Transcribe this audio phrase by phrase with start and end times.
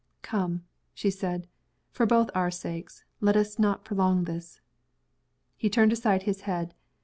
[0.23, 0.63] "Come!"
[0.95, 1.47] she said.
[1.91, 4.59] "For both our sakes, let us not prolong this."
[5.55, 6.73] He turned aside his head.